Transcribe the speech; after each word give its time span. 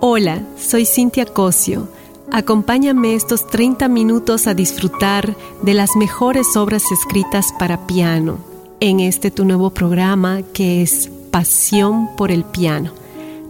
Hola, 0.00 0.42
soy 0.58 0.84
Cintia 0.84 1.24
Cosio. 1.24 1.88
Acompáñame 2.30 3.14
estos 3.14 3.46
30 3.46 3.88
minutos 3.88 4.46
a 4.46 4.52
disfrutar 4.52 5.34
de 5.62 5.72
las 5.72 5.96
mejores 5.96 6.54
obras 6.54 6.82
escritas 6.92 7.54
para 7.58 7.86
piano 7.86 8.36
en 8.80 9.00
este 9.00 9.30
tu 9.30 9.46
nuevo 9.46 9.70
programa 9.70 10.42
que 10.52 10.82
es 10.82 11.10
Pasión 11.30 12.14
por 12.14 12.30
el 12.30 12.44
Piano. 12.44 12.92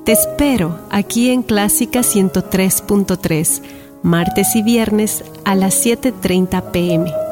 Te 0.04 0.12
espero 0.12 0.78
aquí 0.88 1.30
en 1.30 1.42
Clásica 1.42 2.00
103.3, 2.00 3.62
martes 4.04 4.54
y 4.54 4.62
viernes 4.62 5.24
a 5.44 5.56
las 5.56 5.84
7.30 5.84 6.70
pm. 6.70 7.25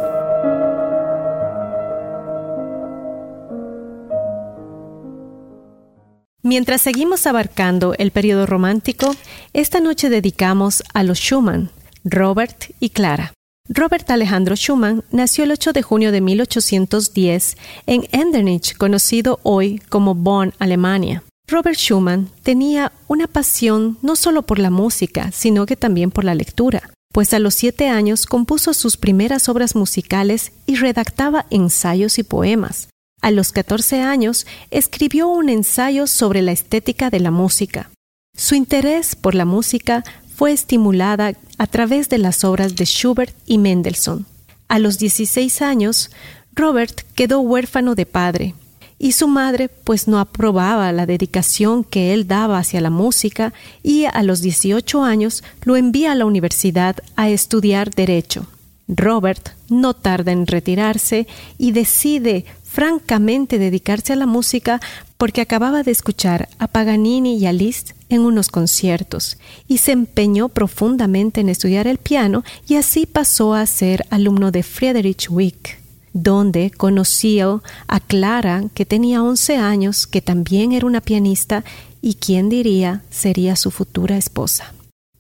Mientras 6.45 6.83
seguimos 6.83 7.27
abarcando 7.27 7.95
el 7.97 8.11
periodo 8.11 8.45
romántico, 8.45 9.17
esta 9.55 9.81
noche 9.81 10.11
dedicamos 10.11 10.83
a 10.93 11.03
los 11.03 11.19
Schumann, 11.19 11.71
Robert 12.05 12.67
y 12.81 12.91
Clara. 12.91 13.33
Robert 13.67 14.11
Alejandro 14.11 14.55
Schumann 14.55 15.05
nació 15.11 15.45
el 15.45 15.53
8 15.53 15.73
de 15.73 15.81
junio 15.81 16.13
de 16.13 16.21
1810 16.21 17.57
en 17.87 18.07
Endenich, 18.13 18.77
conocido 18.77 19.41
hoy 19.43 19.81
como 19.89 20.15
Bonn, 20.15 20.53
Alemania. 20.59 21.25
Robert 21.49 21.79
Schumann 21.79 22.29
tenía 22.43 22.93
una 23.09 23.27
pasión 23.27 23.97
no 24.03 24.15
solo 24.15 24.43
por 24.43 24.59
la 24.59 24.69
música, 24.69 25.33
sino 25.33 25.65
que 25.65 25.77
también 25.77 26.11
por 26.11 26.25
la 26.25 26.35
lectura, 26.35 26.91
pues 27.15 27.33
a 27.33 27.39
los 27.39 27.55
siete 27.55 27.89
años 27.89 28.27
compuso 28.27 28.75
sus 28.75 28.99
primeras 28.99 29.49
obras 29.49 29.75
musicales 29.75 30.53
y 30.67 30.75
redactaba 30.75 31.47
ensayos 31.49 32.19
y 32.19 32.23
poemas. 32.23 32.89
A 33.25 33.31
los 33.31 33.53
14 33.53 34.03
años 34.03 34.47
escribió 34.71 35.29
un 35.29 35.49
ensayo 35.49 36.07
sobre 36.07 36.43
la 36.43 36.53
estética 36.53 37.09
de 37.09 37.21
la 37.21 37.31
música. 37.31 37.89
Su 38.37 38.55
interés 38.55 39.17
por 39.17 39.35
la 39.35 39.47
música 39.47 40.05
fue 40.37 40.53
estimulada 40.53 41.33
a 41.57 41.67
través 41.67 42.11
de 42.11 42.19
las 42.19 42.45
obras 42.45 42.77
de 42.77 42.85
Schubert 42.85 43.35
y 43.47 43.57
Mendelssohn. 43.57 44.27
A 44.69 44.79
los 44.79 44.99
16 44.99 45.63
años, 45.63 46.11
Robert 46.53 47.01
quedó 47.15 47.41
huérfano 47.41 47.95
de 47.95 48.05
padre, 48.05 48.55
y 48.99 49.13
su 49.13 49.27
madre 49.27 49.71
pues 49.71 50.07
no 50.07 50.19
aprobaba 50.19 50.93
la 50.93 51.07
dedicación 51.07 51.83
que 51.83 52.13
él 52.13 52.29
daba 52.29 52.59
hacia 52.59 52.83
la 52.83 52.91
música 52.91 53.55
y 53.83 54.05
a 54.05 54.23
los 54.23 54.43
18 54.43 55.03
años 55.03 55.43
lo 55.63 55.77
envía 55.77 56.13
a 56.13 56.15
la 56.15 56.27
universidad 56.27 56.97
a 57.17 57.31
estudiar 57.31 57.89
derecho. 57.89 58.47
Robert 58.87 59.51
no 59.71 59.95
tarda 59.95 60.33
en 60.33 60.47
retirarse 60.47 61.27
y 61.57 61.73
decide 61.73 62.45
francamente 62.75 63.61
dedicarse 63.61 64.13
a 64.13 64.17
la 64.17 64.27
música 64.27 64.81
porque 65.17 65.41
acababa 65.41 65.85
de 65.85 65.93
escuchar 65.93 66.49
a 66.59 66.67
Paganini 66.67 67.39
y 67.39 67.47
a 67.47 67.53
Liszt 67.53 67.93
en 68.09 68.23
unos 68.23 68.49
conciertos 68.49 69.39
y 69.69 69.79
se 69.79 69.93
empeñó 69.93 70.49
profundamente 70.49 71.41
en 71.41 71.51
estudiar 71.51 71.87
el 71.87 71.99
piano 71.99 72.43
y 72.67 72.75
así 72.75 73.07
pasó 73.07 73.55
a 73.55 73.65
ser 73.67 74.05
alumno 74.11 74.51
de 74.51 74.65
Friedrich 74.65 75.29
Wick, 75.31 75.79
donde 76.13 76.73
conoció 76.73 77.63
a 77.87 78.01
Clara, 78.01 78.65
que 78.75 78.85
tenía 78.85 79.23
11 79.23 79.57
años, 79.57 80.09
que 80.09 80.21
también 80.21 80.73
era 80.73 80.85
una 80.85 81.01
pianista 81.01 81.63
y 82.03 82.15
quien 82.15 82.49
diría 82.49 83.03
sería 83.09 83.55
su 83.55 83.71
futura 83.71 84.17
esposa 84.17 84.74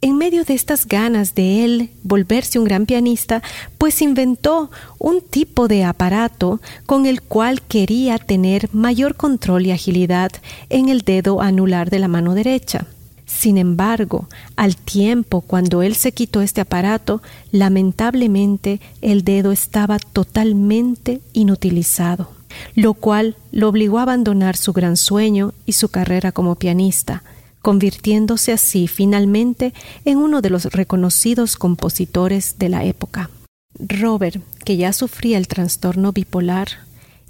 en 0.04 0.18
medio 0.18 0.44
de 0.44 0.52
estas 0.52 0.86
ganas 0.86 1.34
de 1.34 1.64
él 1.64 1.90
volverse 2.02 2.58
un 2.58 2.66
gran 2.66 2.84
pianista, 2.84 3.42
pues 3.78 4.02
inventó 4.02 4.70
un 4.98 5.22
tipo 5.22 5.66
de 5.66 5.82
aparato 5.82 6.60
con 6.84 7.06
el 7.06 7.22
cual 7.22 7.62
quería 7.62 8.18
tener 8.18 8.68
mayor 8.74 9.14
control 9.14 9.64
y 9.64 9.70
agilidad 9.70 10.30
en 10.68 10.90
el 10.90 11.00
dedo 11.00 11.40
anular 11.40 11.88
de 11.88 12.00
la 12.00 12.08
mano 12.08 12.34
derecha. 12.34 12.86
Sin 13.24 13.56
embargo, 13.56 14.28
al 14.56 14.76
tiempo 14.76 15.40
cuando 15.40 15.80
él 15.80 15.94
se 15.94 16.12
quitó 16.12 16.42
este 16.42 16.60
aparato, 16.60 17.22
lamentablemente 17.50 18.82
el 19.00 19.24
dedo 19.24 19.52
estaba 19.52 19.98
totalmente 19.98 21.22
inutilizado, 21.32 22.30
lo 22.74 22.92
cual 22.92 23.36
lo 23.52 23.70
obligó 23.70 24.00
a 24.00 24.02
abandonar 24.02 24.58
su 24.58 24.74
gran 24.74 24.98
sueño 24.98 25.54
y 25.64 25.72
su 25.72 25.88
carrera 25.88 26.30
como 26.30 26.56
pianista, 26.56 27.22
convirtiéndose 27.64 28.52
así 28.52 28.88
finalmente 28.88 29.72
en 30.04 30.18
uno 30.18 30.42
de 30.42 30.50
los 30.50 30.66
reconocidos 30.66 31.56
compositores 31.56 32.56
de 32.58 32.68
la 32.68 32.84
época. 32.84 33.30
Robert, 33.78 34.42
que 34.66 34.76
ya 34.76 34.92
sufría 34.92 35.38
el 35.38 35.48
trastorno 35.48 36.12
bipolar, 36.12 36.68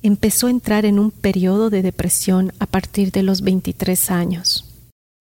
empezó 0.03 0.49
a 0.49 0.51
entrar 0.51 0.87
en 0.87 0.99
un 0.99 1.13
periodo 1.13 1.71
de 1.71 1.83
depresión 1.83 2.53
a 2.59 2.67
partir 2.67 3.13
de 3.13 3.23
los 3.23 3.43
23 3.43 4.11
años. 4.11 4.65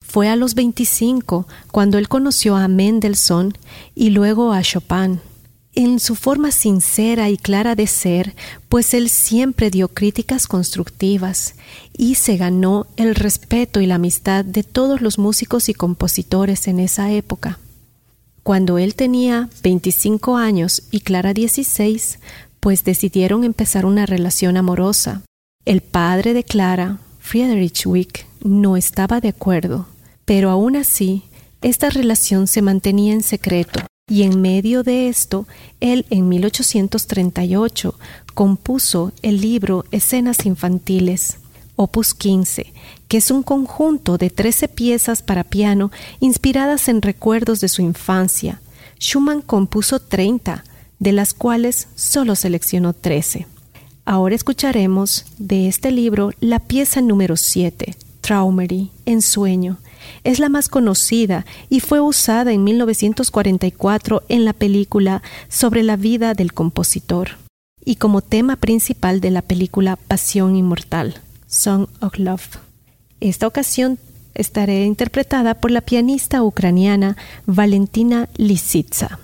Fue 0.04 0.30
a 0.30 0.36
los 0.36 0.56
25 0.56 1.48
cuando 1.72 2.00
él 2.00 2.10
conoció 2.10 2.56
a 2.56 2.68
Mendelssohn 2.68 3.54
y 3.94 4.10
luego 4.10 4.52
a 4.52 4.64
Chopin, 4.64 5.22
en 5.76 6.00
su 6.00 6.16
forma 6.16 6.52
sincera 6.52 7.30
y 7.30 7.38
clara 7.38 7.76
de 7.76 7.88
ser, 7.88 8.36
pues 8.70 8.94
él 8.94 9.10
siempre 9.10 9.72
dio 9.72 9.88
críticas 9.88 10.48
constructivas 10.48 11.56
y 11.98 12.16
se 12.16 12.38
ganó 12.38 12.86
el 12.96 13.16
respeto 13.16 13.82
y 13.82 13.88
la 13.88 13.96
amistad 13.96 14.46
de 14.46 14.64
todos 14.64 15.02
los 15.02 15.18
músicos 15.18 15.70
y 15.70 15.74
compositores 15.74 16.68
en 16.68 16.80
esa 16.80 17.12
época. 17.12 17.60
Cuando 18.44 18.78
él 18.78 18.94
tenía 18.96 19.50
25 19.64 20.38
años 20.38 20.84
y 20.92 21.00
Clara 21.00 21.34
16, 21.34 22.20
pues 22.60 22.84
decidieron 22.84 23.44
empezar 23.44 23.86
una 23.86 24.06
relación 24.06 24.58
amorosa. 24.58 25.22
El 25.66 25.82
padre 25.82 26.34
de 26.34 26.44
Clara, 26.44 27.00
Friedrich 27.20 27.88
Wick, 27.88 28.28
no 28.44 28.78
estaba 28.78 29.22
de 29.22 29.30
acuerdo, 29.30 29.88
pero 30.26 30.50
aún 30.50 30.76
así, 30.76 31.24
esta 31.62 31.90
relación 31.90 32.48
se 32.48 32.62
mantenía 32.62 33.14
en 33.14 33.24
secreto 33.24 33.80
y 34.08 34.24
en 34.24 34.42
medio 34.42 34.84
de 34.84 35.08
esto, 35.08 35.48
él 35.80 36.06
en 36.10 36.28
1838 36.28 37.96
compuso 38.34 39.14
el 39.22 39.40
libro 39.40 39.86
Escenas 39.92 40.46
Infantiles, 40.46 41.38
opus 41.78 42.14
15, 42.14 42.74
que 43.08 43.18
es 43.18 43.32
un 43.32 43.44
conjunto 43.44 44.18
de 44.18 44.30
trece 44.30 44.68
piezas 44.68 45.22
para 45.22 45.46
piano 45.46 45.90
inspiradas 46.20 46.90
en 46.90 47.02
recuerdos 47.02 47.62
de 47.62 47.70
su 47.70 47.82
infancia. 47.82 48.62
Schumann 49.00 49.42
compuso 49.42 50.00
30, 50.00 50.66
de 51.00 51.12
las 51.14 51.34
cuales 51.34 51.88
solo 51.96 52.36
seleccionó 52.36 52.94
13. 52.94 53.48
Ahora 54.04 54.36
escucharemos 54.36 55.26
de 55.38 55.70
este 55.70 55.92
libro 55.92 56.32
la 56.42 56.60
pieza 56.60 57.00
número 57.00 57.38
7, 57.38 57.96
Traumery, 58.20 58.92
Ensueño, 59.06 59.78
es 60.24 60.40
la 60.40 60.50
más 60.50 60.70
conocida 60.70 61.46
y 61.70 61.80
fue 61.80 62.00
usada 62.00 62.52
en 62.52 62.64
1944 62.64 64.24
en 64.30 64.46
la 64.46 64.54
película 64.54 65.22
sobre 65.50 65.84
la 65.84 65.96
vida 65.96 66.34
del 66.34 66.54
compositor 66.54 67.32
y 67.86 67.96
como 67.96 68.22
tema 68.22 68.56
principal 68.56 69.22
de 69.22 69.32
la 69.32 69.42
película 69.42 69.96
Pasión 69.96 70.56
Inmortal, 70.56 71.16
Song 71.48 71.88
of 72.02 72.18
Love. 72.18 72.60
Esta 73.20 73.48
ocasión 73.48 74.00
estaré 74.34 74.86
interpretada 74.86 75.56
por 75.56 75.72
la 75.72 75.82
pianista 75.82 76.44
ucraniana 76.44 77.18
Valentina 77.46 78.30
Lisitsa. 78.36 79.20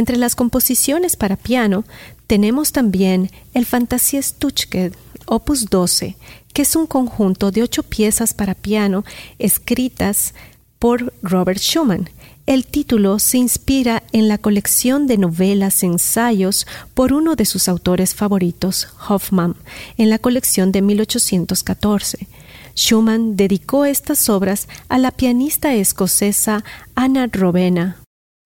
Entre 0.00 0.16
las 0.16 0.34
composiciones 0.34 1.14
para 1.14 1.36
piano 1.36 1.84
tenemos 2.26 2.72
también 2.72 3.30
el 3.52 3.66
Fantasiestuchke, 3.66 4.92
opus 5.26 5.66
12, 5.66 6.16
que 6.54 6.62
es 6.62 6.74
un 6.74 6.86
conjunto 6.86 7.50
de 7.50 7.62
ocho 7.62 7.82
piezas 7.82 8.32
para 8.32 8.54
piano 8.54 9.04
escritas 9.38 10.32
por 10.78 11.12
Robert 11.20 11.60
Schumann. 11.60 12.08
El 12.46 12.64
título 12.64 13.18
se 13.18 13.36
inspira 13.36 14.02
en 14.12 14.28
la 14.28 14.38
colección 14.38 15.06
de 15.06 15.18
novelas 15.18 15.82
ensayos 15.82 16.66
por 16.94 17.12
uno 17.12 17.36
de 17.36 17.44
sus 17.44 17.68
autores 17.68 18.14
favoritos, 18.14 18.88
Hoffmann, 19.06 19.54
en 19.98 20.08
la 20.08 20.18
colección 20.18 20.72
de 20.72 20.80
1814. 20.80 22.26
Schumann 22.74 23.36
dedicó 23.36 23.84
estas 23.84 24.30
obras 24.30 24.66
a 24.88 24.96
la 24.96 25.10
pianista 25.10 25.74
escocesa 25.74 26.64
Anna 26.94 27.26
Rowena. 27.30 27.99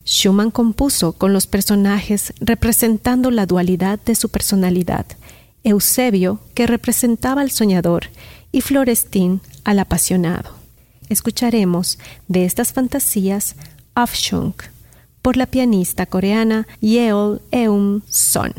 Schumann 0.05 0.51
compuso 0.51 1.13
con 1.13 1.33
los 1.33 1.47
personajes 1.47 2.35
representando 2.41 3.31
la 3.31 3.47
dualidad 3.47 3.99
de 4.05 4.15
su 4.15 4.29
personalidad, 4.29 5.07
Eusebio, 5.63 6.41
que 6.55 6.67
representaba 6.67 7.41
al 7.41 7.51
soñador, 7.51 8.05
y 8.53 8.61
Florestín, 8.61 9.41
al 9.65 9.79
apasionado. 9.79 10.51
Escucharemos 11.09 11.99
de 12.29 12.45
estas 12.45 12.73
fantasías 12.73 13.57
Afshung 13.95 14.55
por 15.23 15.37
la 15.37 15.47
pianista 15.47 16.07
coreana 16.07 16.67
Yeol 16.81 17.41
Eum 17.51 18.03
Son. 18.09 18.53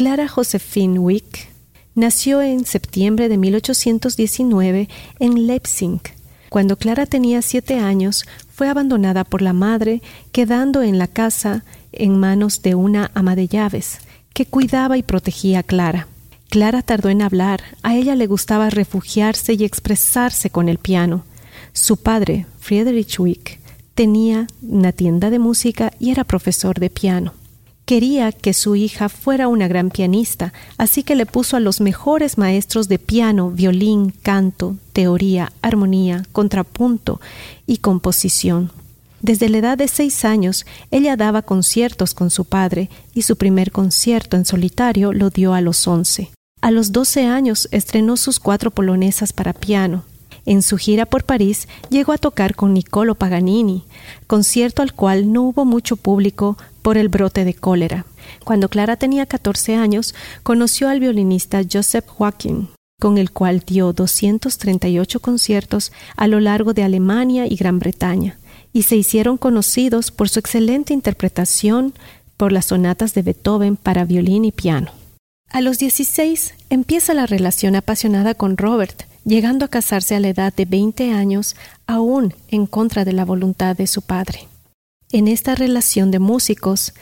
Clara 0.00 0.28
Josephine 0.28 0.98
Wick 0.98 1.50
nació 1.94 2.40
en 2.40 2.64
septiembre 2.64 3.28
de 3.28 3.36
1819 3.36 4.88
en 5.18 5.46
Leipzig. 5.46 6.00
Cuando 6.48 6.78
Clara 6.78 7.04
tenía 7.04 7.42
siete 7.42 7.78
años, 7.78 8.24
fue 8.50 8.70
abandonada 8.70 9.24
por 9.24 9.42
la 9.42 9.52
madre, 9.52 10.00
quedando 10.32 10.82
en 10.82 10.96
la 10.96 11.06
casa 11.06 11.64
en 11.92 12.18
manos 12.18 12.62
de 12.62 12.74
una 12.74 13.10
ama 13.12 13.36
de 13.36 13.46
llaves, 13.46 13.98
que 14.32 14.46
cuidaba 14.46 14.96
y 14.96 15.02
protegía 15.02 15.58
a 15.58 15.62
Clara. 15.64 16.08
Clara 16.48 16.80
tardó 16.80 17.10
en 17.10 17.20
hablar, 17.20 17.60
a 17.82 17.94
ella 17.94 18.16
le 18.16 18.26
gustaba 18.26 18.70
refugiarse 18.70 19.52
y 19.52 19.64
expresarse 19.64 20.48
con 20.48 20.70
el 20.70 20.78
piano. 20.78 21.26
Su 21.74 21.98
padre, 21.98 22.46
Friedrich 22.58 23.20
Wick, 23.20 23.60
tenía 23.94 24.46
una 24.62 24.92
tienda 24.92 25.28
de 25.28 25.38
música 25.38 25.92
y 26.00 26.10
era 26.10 26.24
profesor 26.24 26.80
de 26.80 26.88
piano. 26.88 27.34
Quería 27.90 28.30
que 28.30 28.54
su 28.54 28.76
hija 28.76 29.08
fuera 29.08 29.48
una 29.48 29.66
gran 29.66 29.90
pianista, 29.90 30.52
así 30.78 31.02
que 31.02 31.16
le 31.16 31.26
puso 31.26 31.56
a 31.56 31.60
los 31.60 31.80
mejores 31.80 32.38
maestros 32.38 32.86
de 32.86 33.00
piano, 33.00 33.50
violín, 33.50 34.14
canto, 34.22 34.76
teoría, 34.92 35.52
armonía, 35.60 36.24
contrapunto 36.30 37.20
y 37.66 37.78
composición. 37.78 38.70
Desde 39.22 39.48
la 39.48 39.58
edad 39.58 39.76
de 39.76 39.88
seis 39.88 40.24
años, 40.24 40.66
ella 40.92 41.16
daba 41.16 41.42
conciertos 41.42 42.14
con 42.14 42.30
su 42.30 42.44
padre 42.44 42.90
y 43.12 43.22
su 43.22 43.34
primer 43.34 43.72
concierto 43.72 44.36
en 44.36 44.44
solitario 44.44 45.12
lo 45.12 45.30
dio 45.30 45.52
a 45.52 45.60
los 45.60 45.88
once. 45.88 46.30
A 46.60 46.70
los 46.70 46.92
doce 46.92 47.26
años 47.26 47.66
estrenó 47.72 48.16
sus 48.16 48.38
cuatro 48.38 48.70
polonesas 48.70 49.32
para 49.32 49.52
piano. 49.52 50.04
En 50.50 50.62
su 50.62 50.78
gira 50.78 51.06
por 51.06 51.22
París 51.22 51.68
llegó 51.90 52.10
a 52.10 52.18
tocar 52.18 52.56
con 52.56 52.74
Niccolo 52.74 53.14
Paganini, 53.14 53.84
concierto 54.26 54.82
al 54.82 54.94
cual 54.94 55.32
no 55.32 55.44
hubo 55.44 55.64
mucho 55.64 55.94
público 55.94 56.58
por 56.82 56.98
el 56.98 57.08
brote 57.08 57.44
de 57.44 57.54
cólera. 57.54 58.04
Cuando 58.42 58.68
Clara 58.68 58.96
tenía 58.96 59.26
14 59.26 59.76
años, 59.76 60.12
conoció 60.42 60.88
al 60.88 60.98
violinista 60.98 61.60
Joseph 61.72 62.04
Joachim, 62.08 62.66
con 62.98 63.16
el 63.16 63.30
cual 63.30 63.62
dio 63.64 63.92
238 63.92 65.20
conciertos 65.20 65.92
a 66.16 66.26
lo 66.26 66.40
largo 66.40 66.74
de 66.74 66.82
Alemania 66.82 67.46
y 67.46 67.54
Gran 67.54 67.78
Bretaña, 67.78 68.36
y 68.72 68.82
se 68.82 68.96
hicieron 68.96 69.36
conocidos 69.36 70.10
por 70.10 70.28
su 70.28 70.40
excelente 70.40 70.92
interpretación 70.92 71.94
por 72.36 72.50
las 72.50 72.66
sonatas 72.66 73.14
de 73.14 73.22
Beethoven 73.22 73.76
para 73.76 74.04
violín 74.04 74.44
y 74.44 74.50
piano. 74.50 74.90
A 75.48 75.60
los 75.60 75.78
16 75.78 76.54
empieza 76.70 77.14
la 77.14 77.26
relación 77.26 77.76
apasionada 77.76 78.34
con 78.34 78.56
Robert, 78.56 79.04
llegando 79.30 79.64
a 79.64 79.68
casarse 79.68 80.16
a 80.16 80.20
la 80.20 80.28
edad 80.28 80.52
de 80.52 80.64
20 80.64 81.12
años, 81.12 81.54
aún 81.86 82.34
en 82.48 82.66
contra 82.66 83.04
de 83.04 83.12
la 83.12 83.24
voluntad 83.24 83.76
de 83.76 83.86
su 83.86 84.02
padre. 84.02 84.48
En 85.12 85.28
esta 85.28 85.54
relación 85.54 86.10
de 86.10 86.18
músicos, 86.18 86.94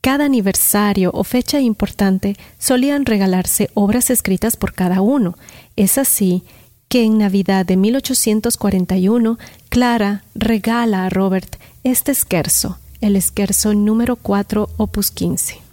cada 0.00 0.24
aniversario 0.24 1.12
o 1.14 1.22
fecha 1.22 1.60
importante 1.60 2.36
solían 2.58 3.06
regalarse 3.06 3.70
obras 3.74 4.10
escritas 4.10 4.56
por 4.56 4.72
cada 4.72 5.00
uno. 5.00 5.36
Es 5.76 5.96
así 5.96 6.42
que 6.88 7.04
en 7.04 7.18
Navidad 7.18 7.64
de 7.64 7.76
1841, 7.76 9.38
Clara 9.68 10.24
regala 10.34 11.06
a 11.06 11.08
Robert 11.08 11.54
este 11.84 12.10
esquerzo, 12.10 12.78
el 13.00 13.14
esquerzo 13.14 13.74
número 13.74 14.16
4, 14.16 14.70
opus 14.76 15.12
15. 15.12 15.65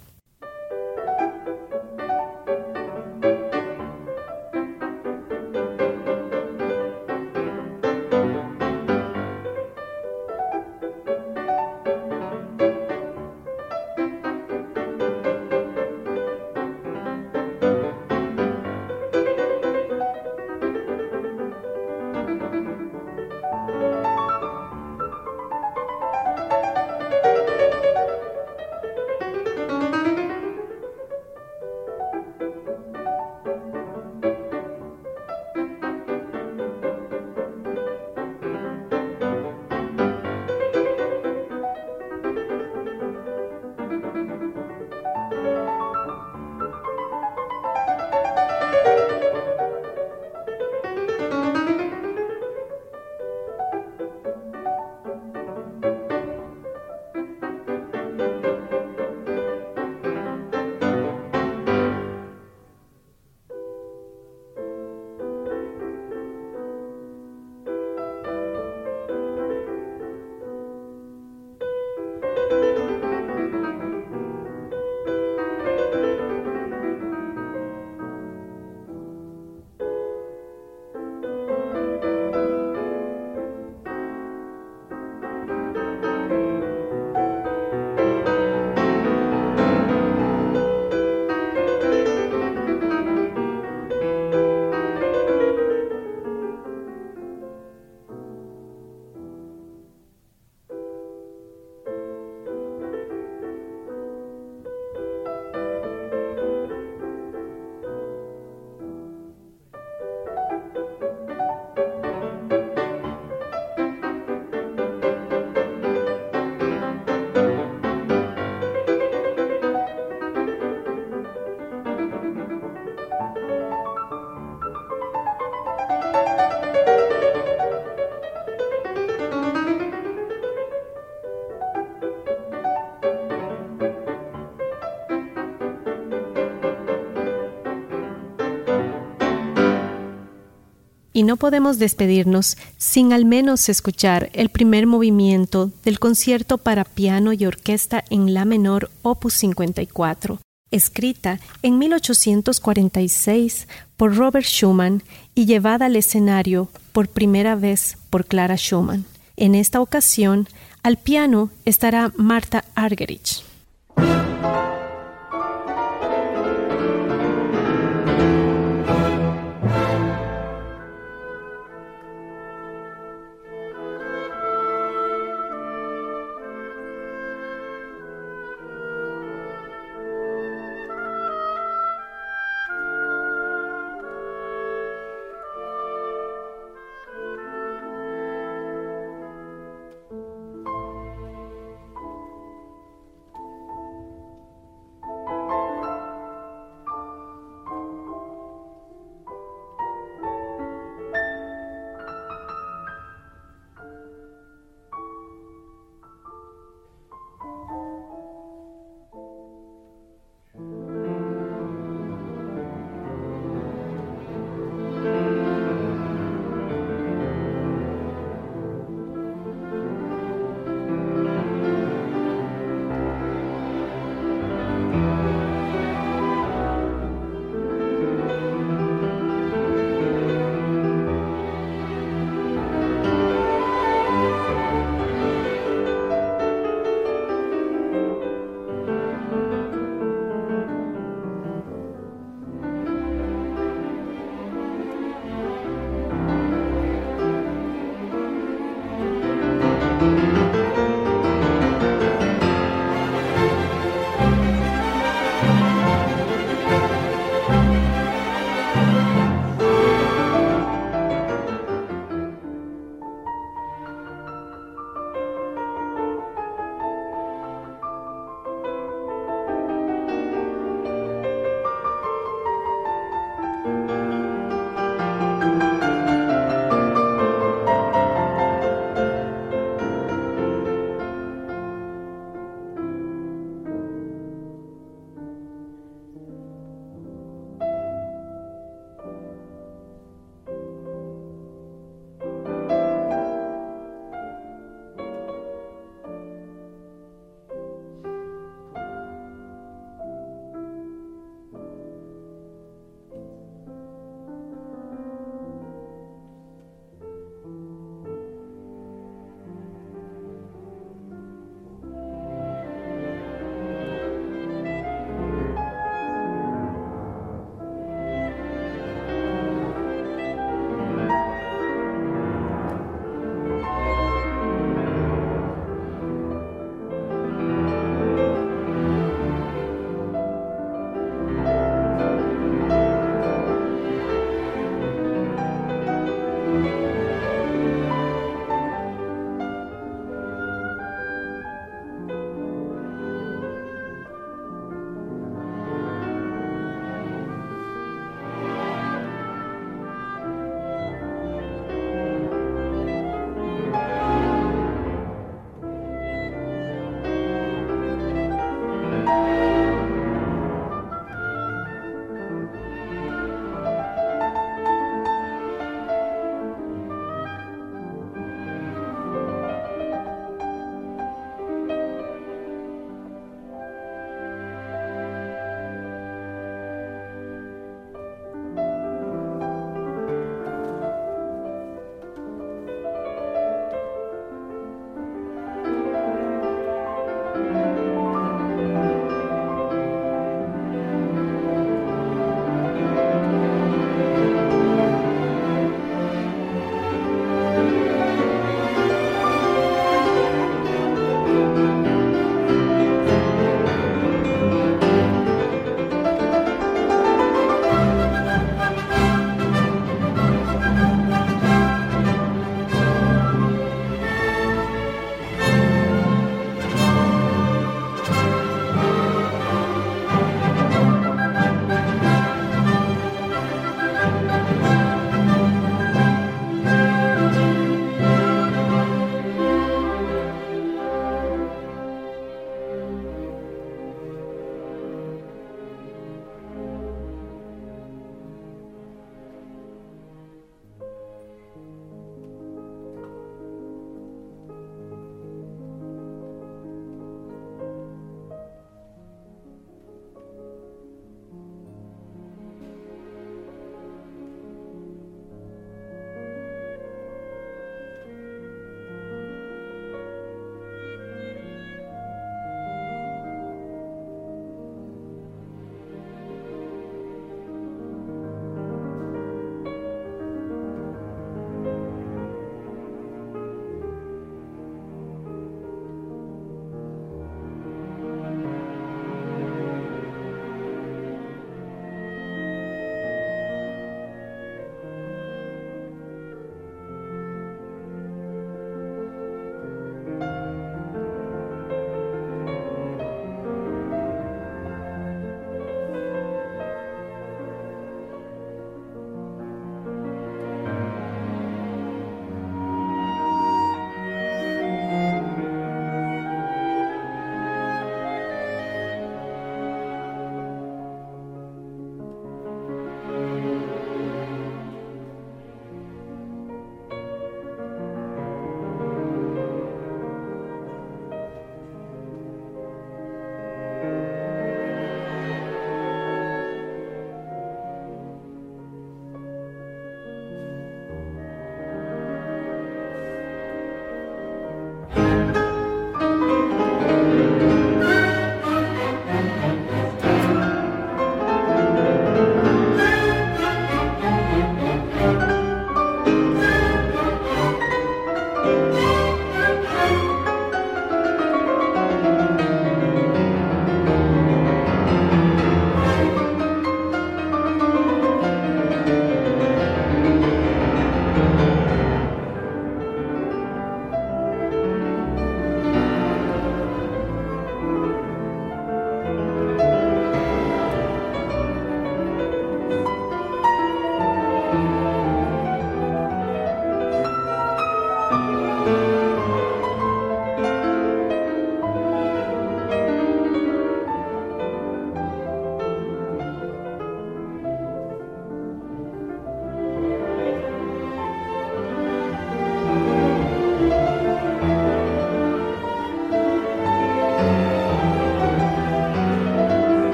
No 141.24 141.36
podemos 141.36 141.78
despedirnos 141.78 142.56
sin 142.78 143.12
al 143.12 143.24
menos 143.24 143.68
escuchar 143.68 144.30
el 144.32 144.48
primer 144.48 144.86
movimiento 144.86 145.70
del 145.84 145.98
concierto 145.98 146.58
para 146.58 146.84
piano 146.84 147.32
y 147.32 147.46
orquesta 147.46 148.04
en 148.10 148.34
la 148.34 148.44
menor 148.44 148.90
opus 149.02 149.34
54, 149.34 150.40
escrita 150.70 151.40
en 151.62 151.78
1846 151.78 153.68
por 153.96 154.16
Robert 154.16 154.46
Schumann 154.46 155.02
y 155.34 155.46
llevada 155.46 155.86
al 155.86 155.96
escenario 155.96 156.68
por 156.92 157.08
primera 157.08 157.54
vez 157.56 157.98
por 158.10 158.26
Clara 158.26 158.56
Schumann. 158.56 159.04
En 159.36 159.54
esta 159.54 159.80
ocasión, 159.80 160.48
al 160.82 160.96
piano 160.96 161.50
estará 161.64 162.12
Marta 162.16 162.64
Argerich. 162.74 163.42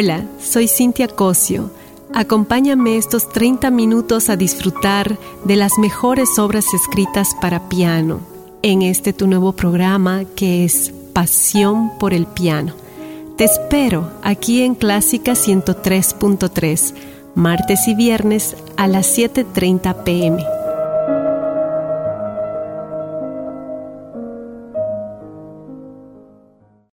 Hola, 0.00 0.24
soy 0.38 0.68
Cintia 0.68 1.08
Cosio. 1.08 1.72
Acompáñame 2.14 2.98
estos 2.98 3.28
30 3.30 3.72
minutos 3.72 4.30
a 4.30 4.36
disfrutar 4.36 5.18
de 5.42 5.56
las 5.56 5.76
mejores 5.76 6.38
obras 6.38 6.66
escritas 6.72 7.34
para 7.40 7.68
piano 7.68 8.20
en 8.62 8.82
este 8.82 9.12
tu 9.12 9.26
nuevo 9.26 9.54
programa 9.54 10.22
que 10.36 10.64
es 10.64 10.92
Pasión 11.12 11.98
por 11.98 12.14
el 12.14 12.28
Piano. 12.28 12.74
Te 13.36 13.42
espero 13.42 14.08
aquí 14.22 14.62
en 14.62 14.76
Clásica 14.76 15.32
103.3, 15.32 16.94
martes 17.34 17.88
y 17.88 17.96
viernes 17.96 18.56
a 18.76 18.86
las 18.86 19.18
7.30 19.18 20.04
pm. 20.04 20.57